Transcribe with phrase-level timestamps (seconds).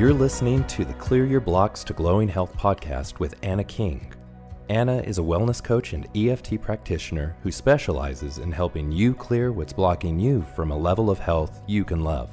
[0.00, 4.10] You're listening to the Clear Your Blocks to Glowing Health podcast with Anna King.
[4.70, 9.74] Anna is a wellness coach and EFT practitioner who specializes in helping you clear what's
[9.74, 12.30] blocking you from a level of health you can love.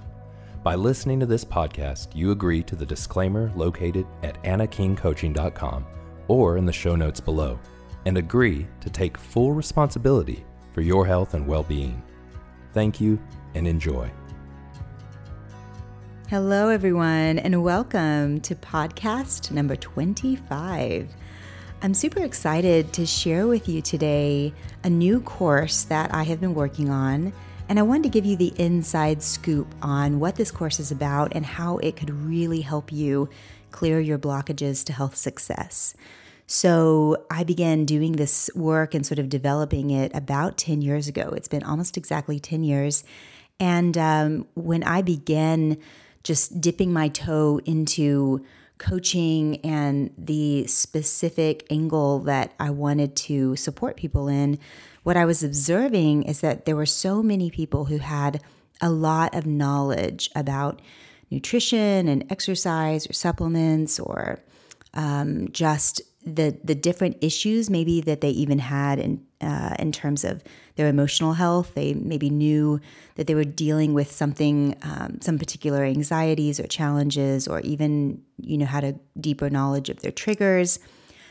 [0.63, 5.85] By listening to this podcast, you agree to the disclaimer located at annakingcoaching.com
[6.29, 7.59] or in the show notes below
[8.05, 12.01] and agree to take full responsibility for your health and well being.
[12.71, 13.19] Thank you
[13.55, 14.09] and enjoy.
[16.29, 21.09] Hello, everyone, and welcome to podcast number 25.
[21.81, 26.53] I'm super excited to share with you today a new course that I have been
[26.53, 27.31] working on.
[27.69, 31.33] And I wanted to give you the inside scoop on what this course is about
[31.33, 33.29] and how it could really help you
[33.71, 35.93] clear your blockages to health success.
[36.45, 41.29] So, I began doing this work and sort of developing it about 10 years ago.
[41.37, 43.05] It's been almost exactly 10 years.
[43.61, 45.77] And um, when I began
[46.23, 48.45] just dipping my toe into
[48.77, 54.59] coaching and the specific angle that I wanted to support people in,
[55.03, 58.41] what I was observing is that there were so many people who had
[58.81, 60.81] a lot of knowledge about
[61.31, 64.39] nutrition and exercise or supplements or
[64.97, 70.25] um, just the the different issues maybe that they even had in uh, in terms
[70.25, 70.43] of
[70.75, 71.73] their emotional health.
[71.75, 72.81] They maybe knew
[73.15, 78.57] that they were dealing with something, um, some particular anxieties or challenges, or even you
[78.57, 80.79] know had a deeper knowledge of their triggers.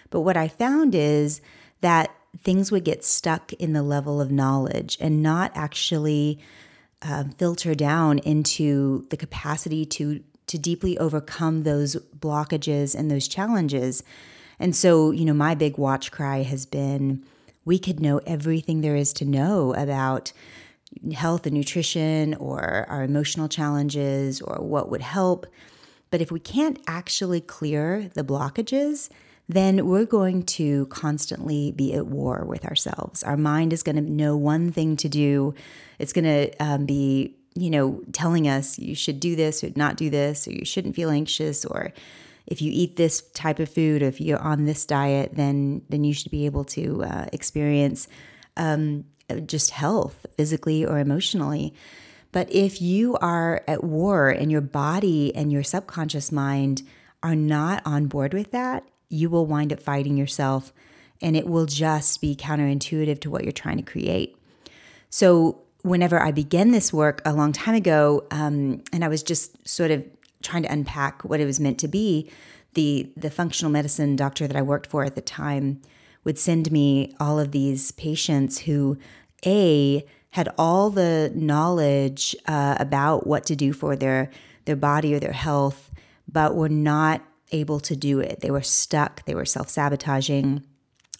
[0.09, 1.43] But what I found is
[1.81, 6.39] that things would get stuck in the level of knowledge and not actually
[7.03, 14.03] uh, filter down into the capacity to to deeply overcome those blockages and those challenges.
[14.59, 17.25] And so, you know, my big watch cry has been
[17.65, 20.33] we could know everything there is to know about
[21.13, 25.47] health and nutrition or our emotional challenges or what would help.
[26.11, 29.11] But if we can't actually clear the blockages,
[29.49, 33.23] then we're going to constantly be at war with ourselves.
[33.23, 35.55] Our mind is going to know one thing to do.
[35.99, 39.97] It's going to um, be, you know, telling us you should do this or not
[39.97, 41.93] do this, or you shouldn't feel anxious, or
[42.47, 46.05] if you eat this type of food or if you're on this diet, then then
[46.05, 48.09] you should be able to uh, experience
[48.57, 49.05] um,
[49.47, 51.75] just health physically or emotionally.
[52.33, 56.83] But if you are at war and your body and your subconscious mind
[57.23, 60.73] are not on board with that, you will wind up fighting yourself
[61.23, 64.37] and it will just be counterintuitive to what you're trying to create.
[65.09, 69.67] So, whenever I began this work a long time ago, um, and I was just
[69.67, 70.05] sort of
[70.43, 72.31] trying to unpack what it was meant to be,
[72.75, 75.81] the the functional medicine doctor that I worked for at the time
[76.25, 78.99] would send me all of these patients who
[79.47, 84.31] a had all the knowledge uh, about what to do for their
[84.67, 85.91] their body or their health,
[86.31, 87.23] but were not
[87.53, 88.41] able to do it.
[88.41, 89.25] They were stuck.
[89.25, 90.65] They were self sabotaging,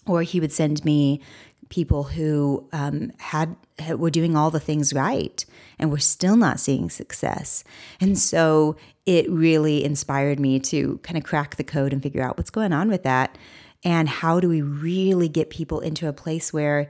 [0.05, 1.21] or he would send me
[1.69, 3.55] people who um, had,
[3.95, 5.45] were doing all the things right
[5.79, 7.63] and were still not seeing success.
[7.99, 12.37] And so it really inspired me to kind of crack the code and figure out
[12.37, 13.37] what's going on with that
[13.83, 16.89] and how do we really get people into a place where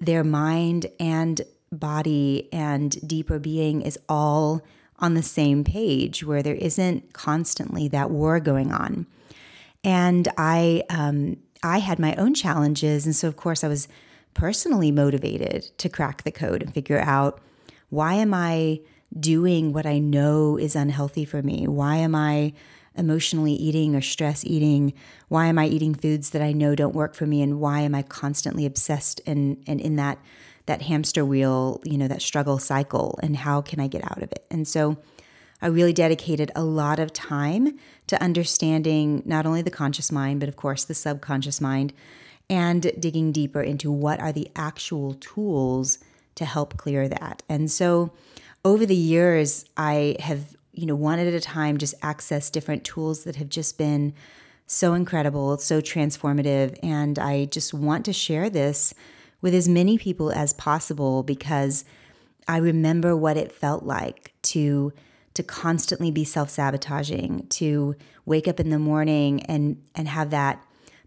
[0.00, 1.42] their mind and
[1.72, 4.62] body and deeper being is all
[4.98, 9.06] on the same page where there isn't constantly that war going on
[9.82, 13.88] and i um, i had my own challenges and so of course i was
[14.34, 17.40] personally motivated to crack the code and figure out
[17.88, 18.80] why am I
[19.18, 21.66] doing what I know is unhealthy for me?
[21.68, 22.52] Why am I
[22.96, 24.92] emotionally eating or stress eating?
[25.28, 27.42] Why am I eating foods that I know don't work for me?
[27.42, 30.18] And why am I constantly obsessed and, and in that
[30.66, 33.18] that hamster wheel, you know, that struggle cycle?
[33.22, 34.46] And how can I get out of it?
[34.50, 34.96] And so
[35.60, 40.48] I really dedicated a lot of time to understanding not only the conscious mind, but
[40.48, 41.92] of course the subconscious mind
[42.50, 45.98] and digging deeper into what are the actual tools
[46.34, 47.42] to help clear that.
[47.48, 48.12] And so
[48.64, 53.24] over the years, I have, you know, one at a time just accessed different tools
[53.24, 54.14] that have just been
[54.66, 56.78] so incredible, so transformative.
[56.82, 58.94] And I just want to share this
[59.40, 61.84] with as many people as possible because
[62.48, 64.92] I remember what it felt like to
[65.34, 70.64] to constantly be self-sabotaging, to wake up in the morning and and have that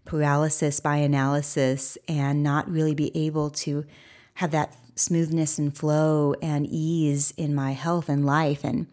[0.08, 3.84] paralysis by analysis and not really be able to
[4.34, 8.64] have that smoothness and flow and ease in my health and life.
[8.64, 8.86] And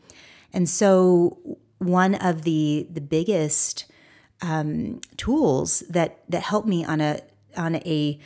[0.54, 3.86] and so one of the the biggest
[4.42, 7.22] um, tools that that helped me on a
[7.56, 8.20] on a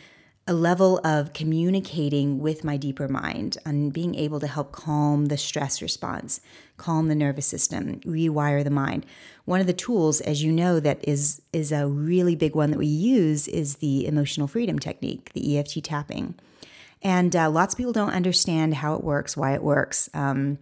[0.49, 5.37] a level of communicating with my deeper mind and being able to help calm the
[5.37, 6.41] stress response,
[6.75, 9.05] calm the nervous system, rewire the mind.
[9.45, 12.79] One of the tools, as you know, that is is a really big one that
[12.79, 16.33] we use is the emotional freedom technique, the EFT tapping.
[17.03, 20.57] And uh, lots of people don't understand how it works, why it works, um,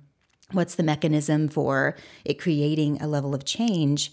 [0.52, 1.96] what's the mechanism for
[2.26, 4.12] it creating a level of change,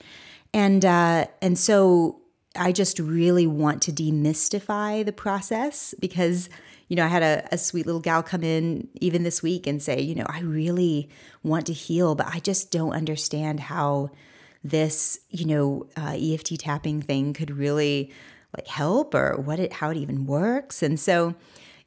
[0.53, 2.21] and uh, and so
[2.57, 6.49] I just really want to demystify the process because,
[6.89, 9.83] you know, I had a, a, sweet little gal come in even this week and
[9.83, 11.09] say, you know, I really
[11.43, 14.11] want to heal, but I just don't understand how
[14.63, 18.13] this, you know, uh, EFT tapping thing could really
[18.57, 20.83] like help or what it, how it even works.
[20.83, 21.35] And so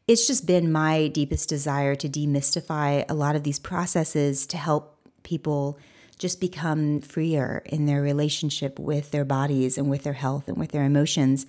[0.07, 4.97] it's just been my deepest desire to demystify a lot of these processes to help
[5.23, 5.79] people
[6.17, 10.71] just become freer in their relationship with their bodies and with their health and with
[10.71, 11.45] their emotions.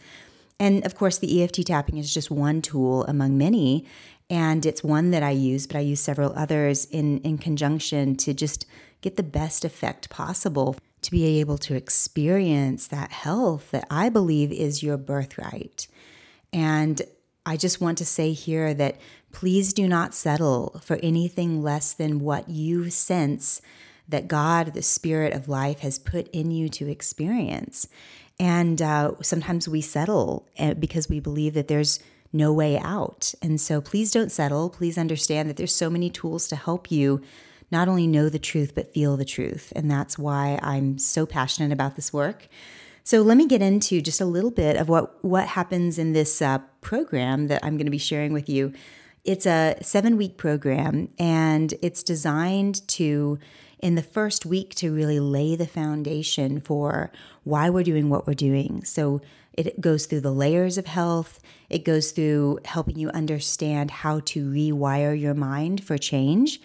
[0.60, 3.86] And of course, the EFT tapping is just one tool among many.
[4.30, 8.34] And it's one that I use, but I use several others in, in conjunction to
[8.34, 8.66] just
[9.00, 14.52] get the best effect possible to be able to experience that health that I believe
[14.52, 15.86] is your birthright.
[16.52, 17.00] And
[17.46, 18.96] I just want to say here that
[19.32, 23.62] please do not settle for anything less than what you sense
[24.08, 27.88] that God, the Spirit of life, has put in you to experience.
[28.40, 31.98] And uh, sometimes we settle eh, because we believe that there's
[32.32, 33.34] no way out.
[33.42, 34.70] And so please don't settle.
[34.70, 37.22] Please understand that there's so many tools to help you
[37.70, 39.72] not only know the truth, but feel the truth.
[39.76, 42.48] And that's why I'm so passionate about this work.
[43.04, 46.42] So let me get into just a little bit of what, what happens in this
[46.42, 48.72] uh, program that I'm going to be sharing with you.
[49.24, 53.38] It's a seven week program and it's designed to
[53.80, 57.10] in the first week to really lay the foundation for
[57.44, 58.84] why we're doing what we're doing.
[58.84, 59.20] So
[59.52, 64.48] it goes through the layers of health, it goes through helping you understand how to
[64.48, 66.60] rewire your mind for change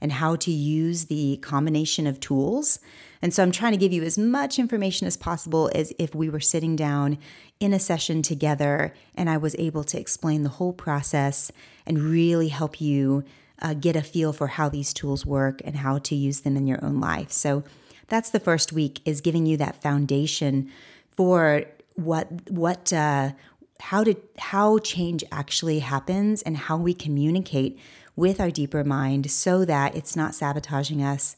[0.00, 2.78] and how to use the combination of tools.
[3.20, 6.30] And so I'm trying to give you as much information as possible as if we
[6.30, 7.18] were sitting down
[7.58, 11.50] in a session together and I was able to explain the whole process
[11.84, 13.24] and really help you
[13.60, 16.66] uh, get a feel for how these tools work and how to use them in
[16.66, 17.32] your own life.
[17.32, 17.64] So
[18.08, 20.70] that's the first week is giving you that foundation
[21.10, 21.64] for
[21.94, 23.32] what what uh,
[23.80, 27.78] how to how change actually happens and how we communicate
[28.16, 31.36] with our deeper mind so that it's not sabotaging us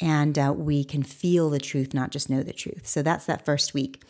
[0.00, 3.44] and uh, we can feel the truth not just know the truth so that's that
[3.44, 4.02] first week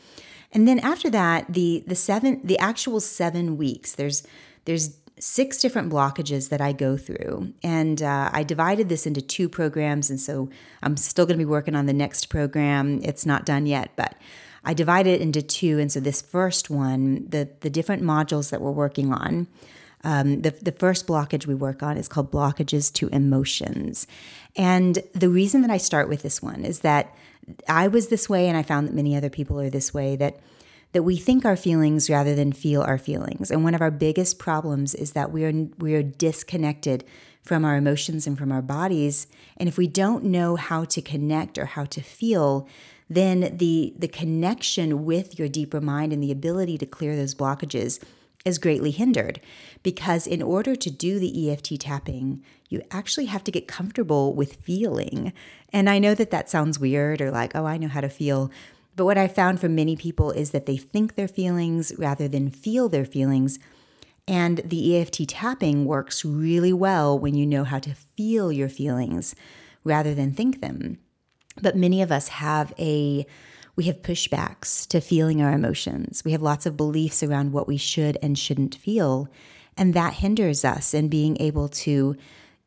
[0.52, 4.26] and then after that the the seven the actual seven weeks there's
[4.64, 7.52] there's six different blockages that I go through.
[7.62, 10.10] And uh, I divided this into two programs.
[10.10, 10.48] And so
[10.82, 13.00] I'm still going to be working on the next program.
[13.04, 14.16] It's not done yet, but
[14.64, 15.78] I divided it into two.
[15.78, 19.46] And so this first one, the, the different modules that we're working on,
[20.04, 24.06] um, the, the first blockage we work on is called blockages to emotions.
[24.56, 27.14] And the reason that I start with this one is that
[27.68, 30.40] I was this way, and I found that many other people are this way, that
[30.92, 33.50] that we think our feelings rather than feel our feelings.
[33.50, 37.04] And one of our biggest problems is that we are we are disconnected
[37.42, 39.26] from our emotions and from our bodies.
[39.56, 42.68] And if we don't know how to connect or how to feel,
[43.08, 48.02] then the the connection with your deeper mind and the ability to clear those blockages
[48.44, 49.40] is greatly hindered
[49.82, 54.56] because in order to do the EFT tapping, you actually have to get comfortable with
[54.62, 55.32] feeling.
[55.72, 58.50] And I know that that sounds weird or like, oh, I know how to feel.
[58.96, 62.50] But what I found for many people is that they think their feelings rather than
[62.50, 63.58] feel their feelings.
[64.28, 69.34] And the EFT tapping works really well when you know how to feel your feelings
[69.84, 70.98] rather than think them.
[71.60, 73.26] But many of us have a
[73.76, 76.22] we have pushbacks to feeling our emotions.
[76.22, 79.28] We have lots of beliefs around what we should and shouldn't feel,
[79.76, 82.16] and that hinders us in being able to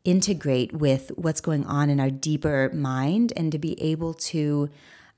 [0.04, 4.70] integrate with what's going on in our deeper mind and to be able to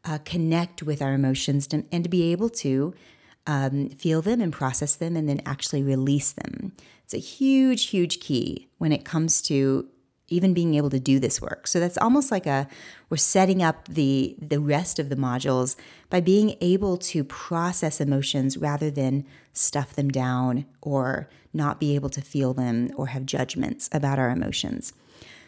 [0.05, 2.93] uh, connect with our emotions to, and to be able to
[3.47, 6.71] um, feel them and process them and then actually release them.
[7.03, 9.88] It's a huge, huge key when it comes to
[10.27, 11.67] even being able to do this work.
[11.67, 12.67] So that's almost like a
[13.09, 15.75] we're setting up the the rest of the modules
[16.09, 22.09] by being able to process emotions rather than stuff them down or not be able
[22.09, 24.93] to feel them or have judgments about our emotions.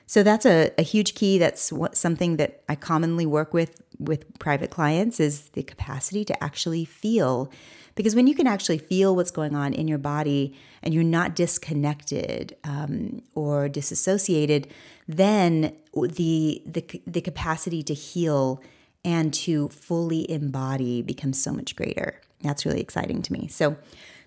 [0.08, 1.38] So that's a, a huge key.
[1.38, 6.44] That's what, something that I commonly work with with private clients is the capacity to
[6.44, 7.52] actually feel.
[7.96, 11.36] Because when you can actually feel what's going on in your body and you're not
[11.36, 14.68] disconnected um, or disassociated,
[15.08, 18.62] then the, the the capacity to heal
[19.04, 22.22] and to fully embody becomes so much greater.
[22.42, 23.48] That's really exciting to me.
[23.48, 23.76] So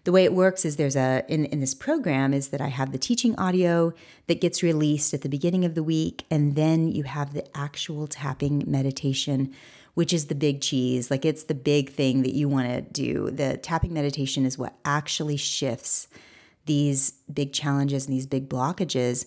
[0.04, 2.92] the way it works is there's a in, in this program is that I have
[2.92, 3.92] the teaching audio
[4.28, 8.07] that gets released at the beginning of the week, and then you have the actual
[8.07, 9.52] tapping meditation,
[9.95, 11.11] which is the big cheese.
[11.11, 13.30] Like it's the big thing that you want to do.
[13.30, 16.09] The tapping meditation is what actually shifts
[16.64, 19.26] these big challenges and these big blockages.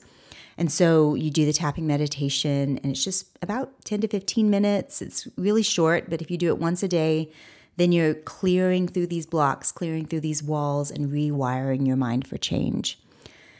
[0.57, 5.01] And so you do the tapping meditation, and it's just about 10 to 15 minutes.
[5.01, 7.31] It's really short, but if you do it once a day,
[7.77, 12.37] then you're clearing through these blocks, clearing through these walls, and rewiring your mind for
[12.37, 12.99] change.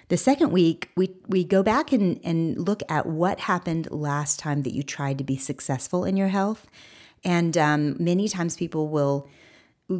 [0.10, 4.62] The second week, we, we go back and, and look at what happened last time
[4.64, 6.68] that you tried to be successful in your health.
[7.24, 9.28] And um, many times people will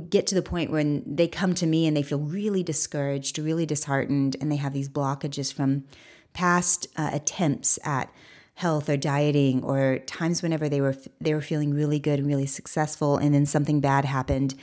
[0.10, 3.66] get to the point when they come to me and they feel really discouraged, really
[3.66, 5.86] disheartened, and they have these blockages from
[6.34, 8.12] past uh, attempts at
[8.56, 12.46] health or dieting or times whenever they were they were feeling really good and really
[12.46, 14.54] successful and then something bad happened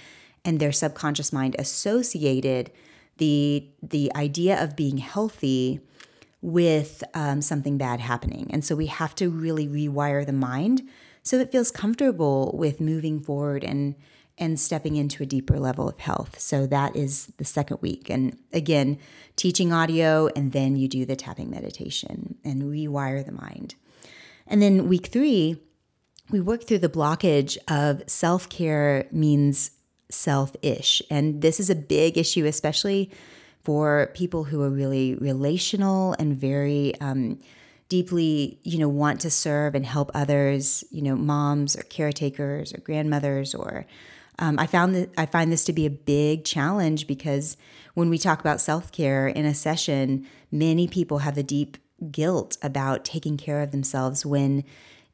[0.44, 2.70] and their subconscious mind associated
[3.18, 5.80] the the idea of being healthy
[6.42, 8.48] with um, something bad happening.
[8.50, 10.88] And so we have to really rewire the mind
[11.22, 13.94] so it feels comfortable with moving forward and
[14.40, 16.40] and stepping into a deeper level of health.
[16.40, 18.08] So that is the second week.
[18.08, 18.98] And again,
[19.36, 23.74] teaching audio, and then you do the tapping meditation and rewire the mind.
[24.46, 25.58] And then week three,
[26.30, 29.72] we work through the blockage of self care means
[30.10, 31.02] self ish.
[31.10, 33.10] And this is a big issue, especially
[33.62, 37.38] for people who are really relational and very, um,
[37.90, 42.78] deeply, you know, want to serve and help others, you know, moms or caretakers or
[42.78, 43.84] grandmothers or
[44.40, 47.56] um, I found that I find this to be a big challenge because
[47.94, 51.76] when we talk about self care in a session, many people have a deep
[52.10, 54.64] guilt about taking care of themselves when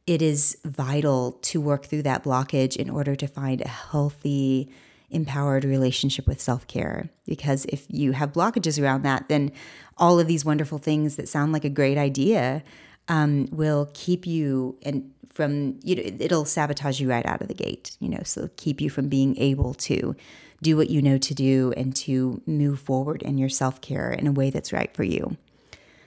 [0.07, 4.71] it is vital to work through that blockage in order to find a healthy,
[5.11, 7.11] empowered relationship with self care.
[7.27, 9.51] Because if you have blockages around that, then
[9.99, 12.63] all of these wonderful things that sound like a great idea
[13.09, 17.55] um, will keep you and from you know it'll sabotage you right out of the
[17.55, 20.17] gate you know so keep you from being able to
[20.63, 24.33] do what you know to do and to move forward in your self-care in a
[24.33, 25.37] way that's right for you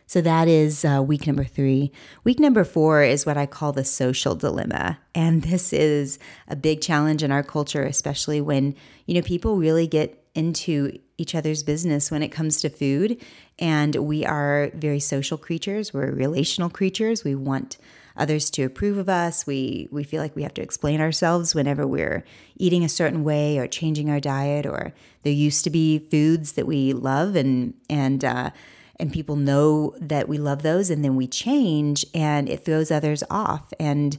[0.09, 1.91] so that is uh, week number three.
[2.23, 4.97] Week number four is what I call the social dilemma.
[5.13, 8.73] And this is a big challenge in our culture, especially when,
[9.05, 13.23] you know, people really get into each other's business when it comes to food.
[13.57, 17.23] And we are very social creatures, we're relational creatures.
[17.23, 17.77] We want
[18.19, 19.47] others to approve of us.
[19.47, 22.25] We we feel like we have to explain ourselves whenever we're
[22.57, 24.65] eating a certain way or changing our diet.
[24.65, 28.51] Or there used to be foods that we love and and uh,
[28.99, 33.23] and people know that we love those, and then we change, and it throws others
[33.29, 33.71] off.
[33.79, 34.17] And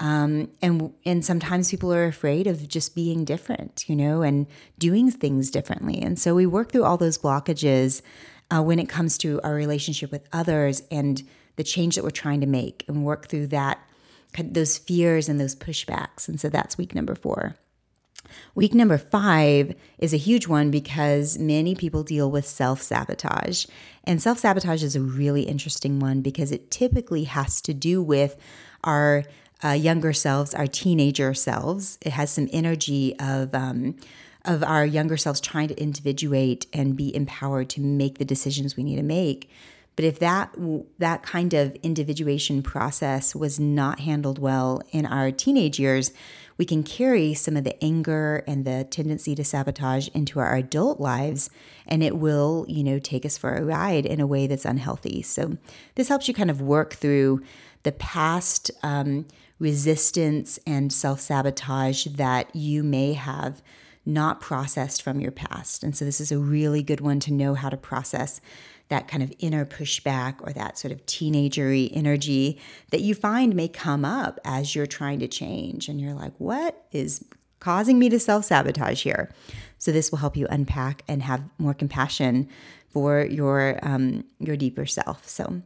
[0.00, 4.46] um, and and sometimes people are afraid of just being different, you know, and
[4.78, 6.00] doing things differently.
[6.00, 8.00] And so we work through all those blockages
[8.50, 11.22] uh, when it comes to our relationship with others and
[11.56, 13.78] the change that we're trying to make and work through that
[14.38, 16.28] those fears and those pushbacks.
[16.28, 17.56] And so that's week number four.
[18.54, 23.66] Week number five is a huge one because many people deal with self sabotage.
[24.04, 28.36] And self sabotage is a really interesting one because it typically has to do with
[28.84, 29.24] our
[29.64, 31.98] uh, younger selves, our teenager selves.
[32.02, 33.96] It has some energy of, um,
[34.44, 38.82] of our younger selves trying to individuate and be empowered to make the decisions we
[38.82, 39.50] need to make.
[39.96, 40.54] But if that
[40.98, 46.12] that kind of individuation process was not handled well in our teenage years,
[46.56, 51.00] we can carry some of the anger and the tendency to sabotage into our adult
[51.00, 51.50] lives
[51.86, 55.22] and it will, you know, take us for a ride in a way that's unhealthy.
[55.22, 55.58] So
[55.96, 57.42] this helps you kind of work through
[57.82, 59.26] the past um,
[59.60, 63.62] resistance and self-sabotage that you may have
[64.06, 65.84] not processed from your past.
[65.84, 68.40] And so this is a really good one to know how to process
[68.88, 72.58] that kind of inner pushback or that sort of teenagery energy
[72.90, 75.88] that you find may come up as you're trying to change.
[75.88, 77.24] And you're like, what is
[77.60, 79.30] causing me to self sabotage here?
[79.78, 82.48] So this will help you unpack and have more compassion
[82.88, 85.28] for your um, your deeper self.
[85.28, 85.62] So.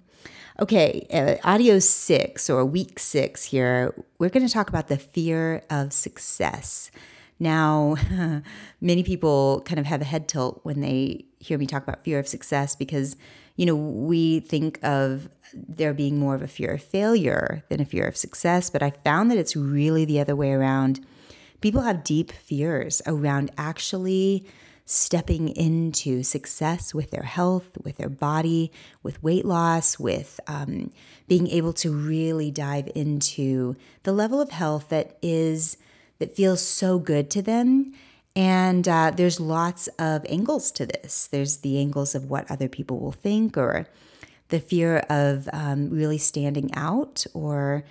[0.61, 5.65] Okay, uh, audio six or week six here, we're going to talk about the fear
[5.69, 6.93] of success.
[7.41, 7.97] Now,
[8.81, 12.21] many people kind of have a head tilt when they hear me talk about fear
[12.21, 13.17] of success because,
[13.57, 17.85] you know, we think of there being more of a fear of failure than a
[17.85, 18.71] fear of success.
[18.71, 21.05] But I found that it's really the other way around.
[21.63, 24.47] People have deep fears around actually
[24.87, 28.71] stepping into success with their health, with their body,
[29.03, 30.91] with weight loss, with um,
[31.27, 35.77] being able to really dive into the level of health that is
[36.19, 37.95] that feels so good to them
[38.37, 41.29] And uh, there's lots of angles to this.
[41.29, 43.87] There's the angles of what other people will think, or
[44.49, 47.85] the fear of um, really standing out, or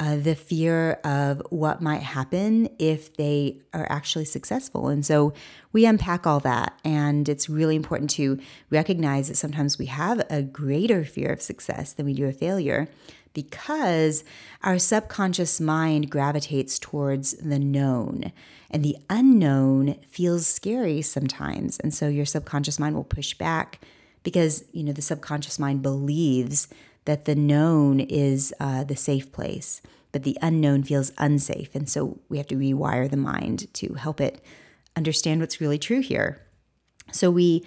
[0.00, 4.88] uh, the fear of what might happen if they are actually successful.
[4.88, 5.34] And so
[5.72, 6.78] we unpack all that.
[6.84, 8.40] And it's really important to
[8.70, 12.88] recognize that sometimes we have a greater fear of success than we do of failure
[13.34, 14.24] because
[14.62, 18.32] our subconscious mind gravitates towards the known
[18.70, 21.78] and the unknown feels scary sometimes.
[21.78, 23.80] And so your subconscious mind will push back
[24.22, 26.68] because, you know, the subconscious mind believes
[27.04, 31.74] that the known is uh, the safe place, but the unknown feels unsafe.
[31.74, 34.44] And so we have to rewire the mind to help it
[34.96, 36.40] understand what's really true here.
[37.12, 37.64] So we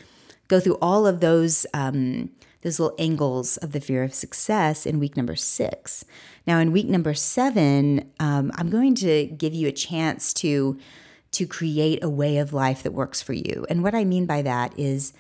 [0.47, 2.29] go through all of those um,
[2.61, 6.05] those little angles of the fear of success in week number six.
[6.47, 10.77] Now, in week number seven, um, I'm going to give you a chance to
[11.31, 13.65] to create a way of life that works for you.
[13.69, 15.13] And what I mean by that is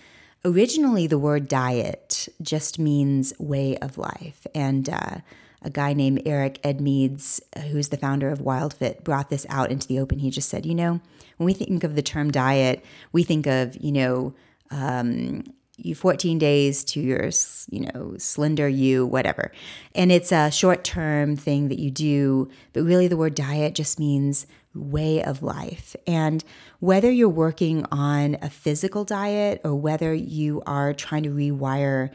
[0.45, 4.45] originally the word diet just means way of life.
[4.53, 5.17] And uh,
[5.61, 9.99] a guy named Eric Edmeades, who's the founder of WildFit, brought this out into the
[9.99, 10.19] open.
[10.19, 10.99] He just said, you know,
[11.37, 14.33] when we think of the term diet, we think of, you know,
[14.71, 15.43] um,
[15.77, 17.29] you 14 days to your
[17.71, 19.51] you know slender you whatever
[19.95, 23.99] and it's a short term thing that you do but really the word diet just
[23.99, 24.45] means
[24.75, 25.95] way of life.
[26.07, 26.43] And
[26.79, 32.09] whether you're working on a physical diet or whether you are trying to rewire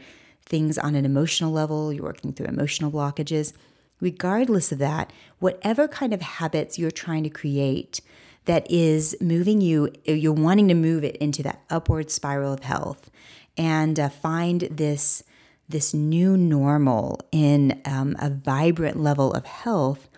[0.45, 3.53] things on an emotional level you're working through emotional blockages
[4.01, 8.01] regardless of that whatever kind of habits you're trying to create
[8.45, 13.11] that is moving you you're wanting to move it into that upward spiral of health
[13.59, 15.23] and uh, find this
[15.69, 20.09] this new normal in um, a vibrant level of health,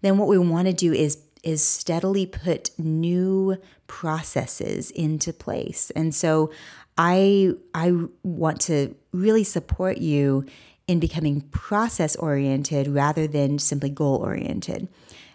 [0.00, 5.90] then what we want to do is is steadily put new processes into place.
[5.94, 6.50] And so
[6.98, 7.92] I I
[8.24, 10.44] want to really support you
[10.88, 14.88] in becoming process oriented rather than simply goal oriented.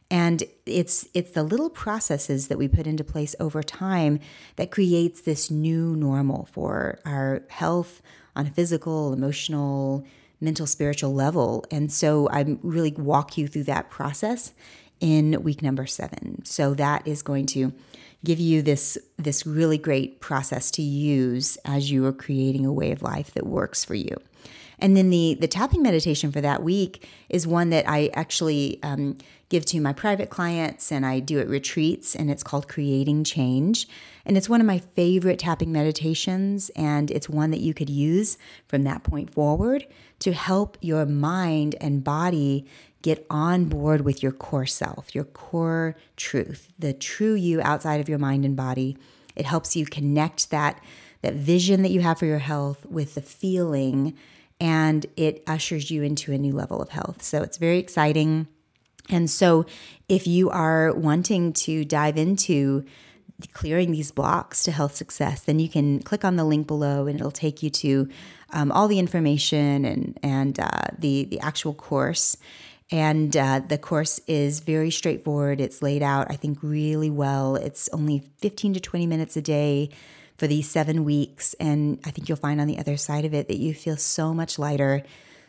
[0.10, 4.20] And it's it's the little processes that we put into place over time
[4.58, 8.02] that creates this new normal for our health
[8.36, 10.06] on a physical, emotional,
[10.42, 11.64] mental, spiritual level.
[11.72, 14.52] And so I'm really walk you through that process
[15.02, 16.46] in week number 7.
[16.46, 17.74] So that is going to
[18.24, 22.92] give you this this really great process to use as you are creating a way
[22.92, 24.16] of life that works for you.
[24.80, 29.18] And then the the tapping meditation for that week is one that I actually um,
[29.50, 33.88] give to my private clients and I do at retreats, and it's called Creating Change.
[34.26, 38.38] And it's one of my favorite tapping meditations, and it's one that you could use
[38.68, 39.86] from that point forward
[40.20, 42.66] to help your mind and body
[43.02, 48.10] get on board with your core self, your core truth, the true you outside of
[48.10, 48.98] your mind and body.
[49.36, 50.82] It helps you connect that
[51.22, 54.18] that vision that you have for your health with the feeling
[54.60, 57.24] and it ushers you into a new level of health.
[57.24, 58.48] So it's very exciting.
[59.10, 59.66] And so,
[60.08, 62.86] if you are wanting to dive into
[63.54, 67.20] clearing these blocks to health success, then you can click on the link below and
[67.20, 68.08] it'll take you to
[68.52, 72.38] um, all the information and, and uh, the, the actual course.
[72.92, 75.62] And uh, the course is very straightforward.
[75.62, 77.56] It's laid out, I think, really well.
[77.56, 79.90] It's only 15 to 20 minutes a day
[80.38, 81.54] for these seven weeks.
[81.54, 84.34] And I think you'll find on the other side of it that you feel so
[84.34, 85.04] much lighter,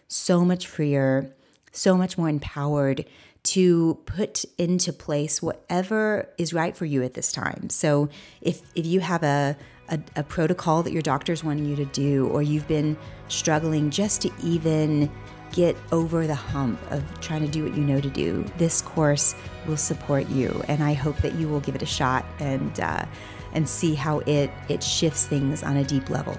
[0.06, 1.34] so much freer,
[1.72, 3.06] so much more empowered
[3.44, 7.70] to put into place whatever is right for you at this time.
[7.70, 8.08] So
[8.40, 9.56] if if you have a
[9.88, 12.96] a, a protocol that your doctor's wanting you to do, or you've been
[13.28, 15.10] struggling just to even
[15.52, 19.34] get over the hump of trying to do what you know to do, this course
[19.66, 23.04] will support you, and I hope that you will give it a shot and uh,
[23.52, 26.36] and see how it it shifts things on a deep level.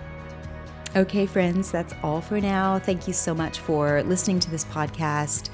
[0.95, 2.77] Okay, friends, that's all for now.
[2.77, 5.49] Thank you so much for listening to this podcast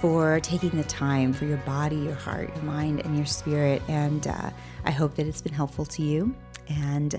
[0.00, 3.82] for taking the time for your body, your heart, your mind, and your spirit.
[3.88, 4.50] And uh,
[4.84, 6.34] I hope that it's been helpful to you.
[6.68, 7.18] And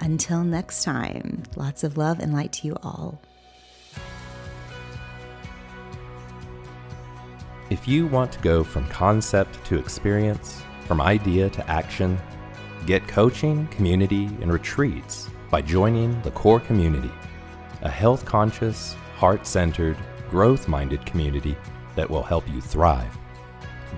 [0.00, 3.22] until next time, lots of love and light to you all.
[7.74, 12.16] If you want to go from concept to experience, from idea to action,
[12.86, 17.10] get coaching, community, and retreats by joining the Core Community,
[17.82, 19.96] a health conscious, heart centered,
[20.30, 21.56] growth minded community
[21.96, 23.18] that will help you thrive.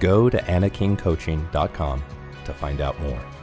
[0.01, 2.03] Go to annakingcoaching.com
[2.47, 3.36] to find out more.